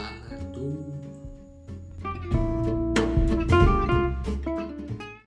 fala 0.00 0.44
do 0.52 0.99